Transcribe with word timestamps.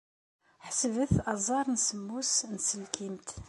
Ḥesbet 0.67 1.13
aẓar 1.33 1.65
n 1.69 1.77
semmus 1.87 2.29
s 2.37 2.39
tselkimt. 2.59 3.29